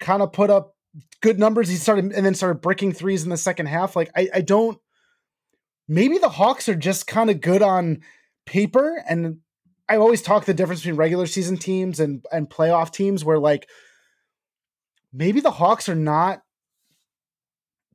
[0.00, 0.76] kind of put up
[1.20, 1.68] good numbers.
[1.68, 3.96] He started and then started breaking threes in the second half.
[3.96, 4.78] Like, I, I don't,
[5.86, 8.00] maybe the Hawks are just kind of good on
[8.46, 9.02] paper.
[9.08, 9.38] And
[9.88, 13.68] I always talk the difference between regular season teams and, and playoff teams where, like,
[15.12, 16.42] maybe the Hawks are not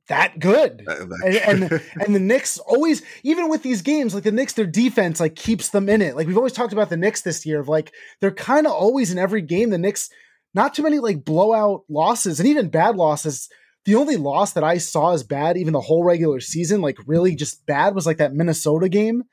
[0.08, 0.84] that good.
[1.24, 1.62] and, and
[2.00, 5.70] and the Knicks always, even with these games, like the Knicks, their defense like keeps
[5.70, 6.16] them in it.
[6.16, 9.12] Like we've always talked about the Knicks this year of like they're kind of always
[9.12, 9.70] in every game.
[9.70, 10.10] The Knicks,
[10.54, 13.48] not too many like blowout losses and even bad losses.
[13.84, 17.34] The only loss that I saw as bad, even the whole regular season, like really
[17.34, 19.24] just bad, was like that Minnesota game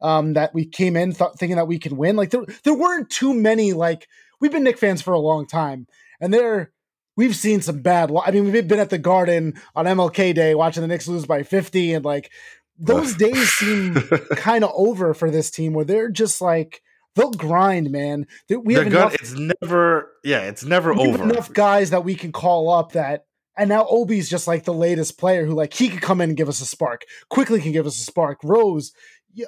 [0.00, 2.16] um, that we came in th- thinking that we can win.
[2.16, 3.72] Like there, there weren't too many.
[3.72, 4.08] Like
[4.40, 5.86] we've been Knick fans for a long time,
[6.20, 6.72] and they're
[7.16, 8.10] we've seen some bad.
[8.24, 11.42] I mean, we've been at the Garden on MLK Day watching the Knicks lose by
[11.42, 12.30] 50, and like
[12.78, 13.94] those days seem
[14.36, 16.80] kind of over for this team where they're just like
[17.16, 18.26] they'll grind, man.
[18.48, 21.24] We have enough, It's never, yeah, it's never over.
[21.24, 23.24] enough guys that we can call up that.
[23.56, 26.36] And now Obi's just like the latest player who like he could come in and
[26.36, 27.02] give us a spark.
[27.28, 28.38] Quickley can give us a spark.
[28.44, 28.92] Rose,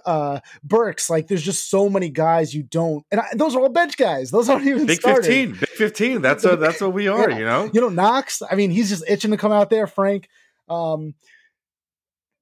[0.05, 1.11] uh Burks.
[1.11, 4.31] Like there's just so many guys you don't, and I, those are all bench guys.
[4.31, 5.25] Those aren't even big started.
[5.25, 5.53] fifteen.
[5.53, 6.23] Big fifteen.
[6.23, 7.31] That's a, that's what we are.
[7.31, 7.39] Yeah.
[7.39, 7.71] You know.
[7.73, 8.43] You know Knox.
[8.49, 9.87] I mean, he's just itching to come out there.
[9.87, 10.29] Frank.
[10.69, 11.15] Um,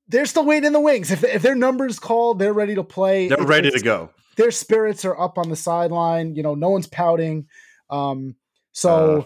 [0.08, 1.10] they're still waiting in the wings.
[1.10, 3.28] If if their numbers called, they're ready to play.
[3.28, 4.10] They're ready to go.
[4.36, 6.34] Their spirits are up on the sideline.
[6.34, 7.46] You know, no one's pouting.
[7.90, 8.36] Um,
[8.72, 9.20] so.
[9.20, 9.24] Uh,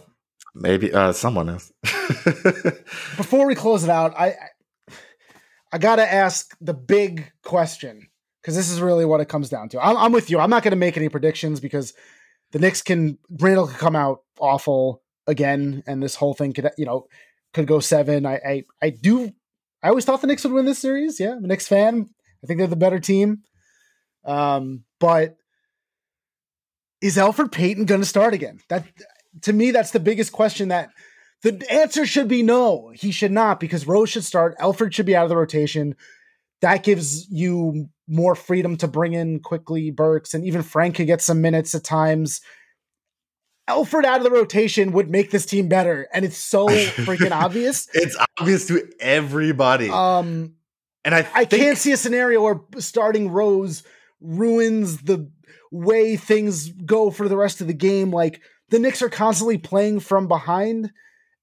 [0.55, 1.73] maybe uh, someone else.
[3.17, 4.37] before we close it out, I I
[5.79, 8.09] gotta ask the big question
[8.41, 9.85] because this is really what it comes down to.
[9.85, 10.39] I'm, I'm with you.
[10.39, 11.95] I'm not gonna make any predictions because
[12.53, 16.87] the Knicks can Randle could come out awful again, and this whole thing could you
[16.87, 17.07] know
[17.55, 18.27] could go seven.
[18.27, 19.33] I I, I do.
[19.83, 21.19] I always thought the Knicks would win this series.
[21.19, 22.09] Yeah, I'm a Knicks fan.
[22.43, 23.43] I think they're the better team.
[24.25, 25.37] Um, but
[27.01, 28.61] is Elfrid Payton going to start again?
[28.69, 28.87] That
[29.43, 30.91] to me, that's the biggest question that
[31.43, 32.93] the answer should be no.
[32.95, 34.57] He should not because Rose should start.
[34.59, 35.97] Elfrid should be out of the rotation.
[36.61, 41.21] That gives you more freedom to bring in Quickley Burks and even Frank could get
[41.21, 42.41] some minutes at times.
[43.69, 47.89] Elfrid out of the rotation would make this team better, and it's so freaking obvious.
[47.95, 49.89] It's obvious to everybody.
[49.89, 50.55] Um,
[51.05, 53.83] and I, think- I can't see a scenario where starting Rose
[54.21, 55.31] ruins the
[55.71, 58.11] way things go for the rest of the game.
[58.11, 60.93] Like the Knicks are constantly playing from behind,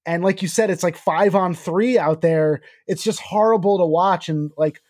[0.06, 2.62] and like you said, it's like five on three out there.
[2.86, 4.28] It's just horrible to watch.
[4.28, 4.80] And like,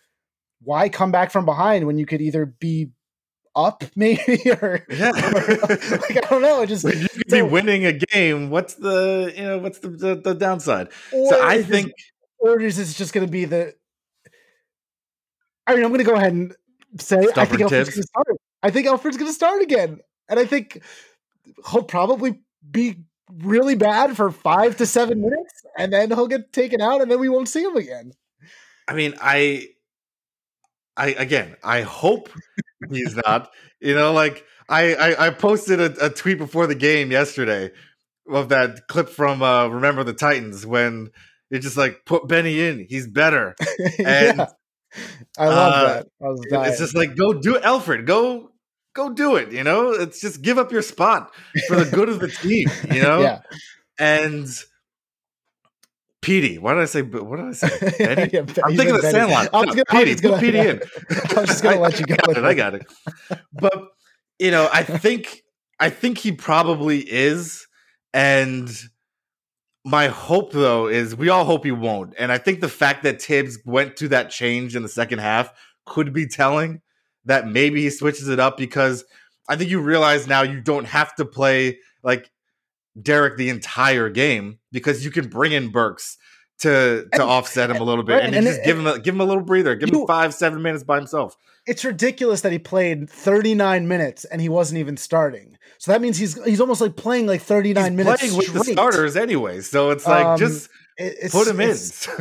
[0.61, 2.91] why come back from behind when you could either be
[3.55, 5.09] up maybe or, yeah.
[5.09, 5.67] or
[5.97, 6.61] like I don't know.
[6.61, 8.49] It just you could so, be winning a game.
[8.49, 10.89] What's the you know what's the the, the downside?
[11.11, 11.95] So I think, this,
[12.39, 13.73] or is this just going to be the?
[15.67, 16.55] I mean, I'm going to go ahead and
[16.99, 18.27] say I think Elfrid's going to start.
[18.63, 20.81] I think Elfrid's going to start again, and I think
[21.69, 23.03] he'll probably be
[23.39, 27.19] really bad for five to seven minutes, and then he'll get taken out, and then
[27.19, 28.13] we won't see him again.
[28.87, 29.67] I mean, I,
[30.97, 32.29] I again, I hope
[32.89, 33.51] he's not.
[33.79, 37.71] You know, like I, I, I posted a, a, tweet before the game yesterday
[38.29, 41.09] of that clip from uh, Remember the Titans when
[41.49, 43.55] it's just like put Benny in, he's better.
[43.99, 44.45] And yeah.
[45.37, 46.59] I love uh, that.
[46.59, 48.05] I it's just like go do it, Elfrid.
[48.05, 48.51] Go
[48.93, 49.51] go do it.
[49.51, 51.33] You know, it's just give up your spot
[51.67, 52.67] for the good of the team.
[52.93, 53.41] You know, yeah.
[53.99, 54.47] And
[56.21, 56.57] Petey.
[56.59, 57.01] Why did I say?
[57.01, 57.79] What did I say?
[57.97, 58.29] Betty?
[58.33, 59.11] Yeah, I'm thinking of Betty.
[59.17, 59.49] Sandlot.
[59.53, 60.27] I was No, gonna- Petey.
[60.27, 60.81] Put Petey in.
[61.09, 62.45] I was just gonna let you go I got it.
[62.45, 62.85] I got it.
[63.53, 63.87] But
[64.39, 65.43] you know, I think
[65.79, 67.65] I think he probably is,
[68.13, 68.69] and
[69.83, 72.13] my hope though is we all hope he won't.
[72.19, 75.51] And I think the fact that Thibs went to that change in the second half
[75.87, 76.81] could be telling
[77.25, 79.03] that maybe he switches it up because
[79.49, 82.29] I think you realize now you don't have to play like
[83.01, 86.17] Derrick the entire game because you can bring in Burks
[86.59, 88.87] to to And- offset him a little bit right, and, and just it- give him
[88.87, 91.35] a, give him a little breather, give You- him five seven minutes by himself.
[91.67, 95.57] It's ridiculous that he played 39 minutes and he wasn't even starting.
[95.77, 98.63] So that means he's he's almost like playing like 39 He's minutes playing with the
[98.73, 101.77] starters anyway, so it's like Um, just it's- put him in.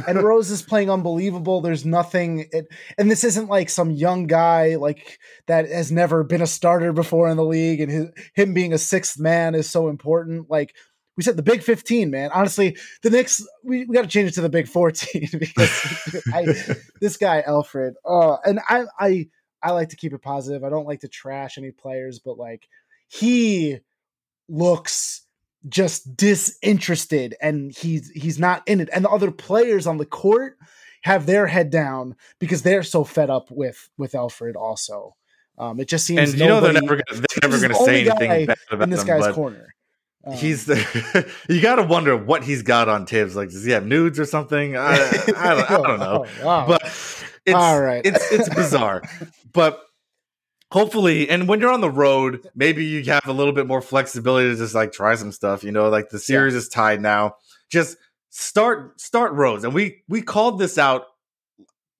[0.07, 1.61] and Rose is playing unbelievable.
[1.61, 2.67] There's nothing, it,
[2.97, 7.29] and this isn't like some young guy like that has never been a starter before
[7.29, 10.51] in the league, and his, him being a sixth man is so important.
[10.51, 10.75] Like
[11.17, 12.31] we said, the Big 15, man.
[12.33, 16.47] Honestly, the Knicks we, we got to change it to the Big 14 because I,
[17.01, 17.93] this guy Elfrid.
[18.05, 19.29] Oh, and I I
[19.63, 20.65] I like to keep it positive.
[20.65, 22.67] I don't like to trash any players, but like
[23.09, 23.79] he
[24.49, 25.27] looks
[25.69, 30.57] just disinterested and he's he's not in it and the other players on the court
[31.03, 35.15] have their head down because they're so fed up with with Elfrid also
[35.59, 37.79] um it just seems and you know they're never gonna, they're never He's going the
[37.79, 39.75] to say anything bad about in this him, guy's corner
[40.25, 43.35] Um, he's the you got to wonder what he's got on Thibs.
[43.37, 44.77] Like, does he have nudes or something?
[44.77, 46.27] I, I, don't, I don't know.
[46.43, 46.67] Oh, wow.
[46.67, 46.83] But
[47.47, 48.05] it's All right.
[48.05, 49.03] it's it's bizarre.
[49.53, 49.81] but
[50.71, 54.49] hopefully, and when you're on the road, maybe you have a little bit more flexibility
[54.51, 55.65] to just like try some stuff.
[55.65, 57.37] You know, like the series is tied now.
[57.69, 57.97] Just
[58.31, 61.05] start start Rose, and we we called this out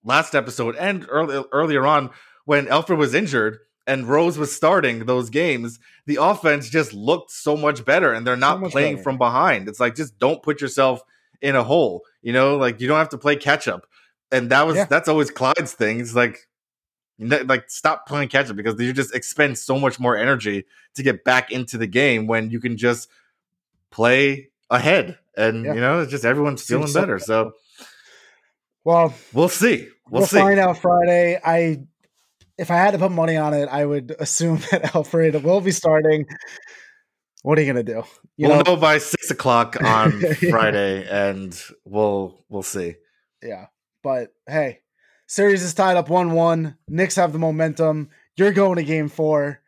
[0.03, 2.09] last episode and early, earlier on
[2.45, 5.79] when Elfrid was injured and Rose was starting those games.
[6.05, 9.03] The offense just looked so much better, and they're not much playing better.
[9.03, 9.67] from behind.
[9.67, 11.01] It's like just don't put yourself
[11.41, 12.03] in a hole.
[12.21, 13.85] You know, like you don't have to play catch up.
[14.31, 14.85] And that was Yeah.
[14.85, 15.99] that's always Clyde's thing.
[15.99, 16.47] It's like
[17.21, 20.65] like stop playing catch up because you just expend so much more energy
[20.95, 23.07] to get back into the game when you can just
[23.91, 25.17] play ahead.
[25.37, 25.73] And Yeah.
[25.75, 27.19] you know, it's just everyone's feeling Seems so better.
[27.19, 27.53] So
[28.83, 29.87] well we'll see.
[30.09, 30.39] We'll, we'll, see.
[30.39, 31.39] find out Friday.
[31.43, 31.83] I
[32.57, 35.71] if I had to put money on it, I would assume that Elfrid will be
[35.71, 36.25] starting.
[37.43, 38.03] What are you gonna do?
[38.37, 40.11] You we'll know, know by six o'clock on.
[40.49, 42.95] Friday, and we'll we'll see.
[43.41, 43.67] yeah.
[44.03, 44.79] But hey,
[45.31, 46.75] series is tied up one-one.
[46.89, 48.09] Knicks have the momentum.
[48.35, 49.61] You're going to game four.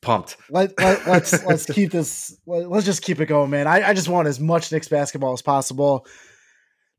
[0.00, 0.36] Pumped.
[0.50, 2.36] Let, let let's let's keep this.
[2.46, 3.66] Let, let's just keep it going, man.
[3.66, 6.06] I, I just want as much Knicks basketball as possible.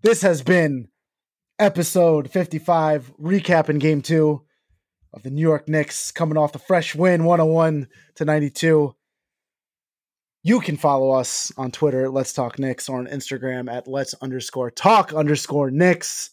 [0.01, 0.89] This has been
[1.59, 4.43] episode 55, recapping game two
[5.13, 8.93] of the New York Knicks coming off the fresh win 101 to 92.
[10.43, 14.71] You can follow us on Twitter, Let's Talk Knicks, or on Instagram at Let's underscore
[14.71, 16.32] talk underscore Knicks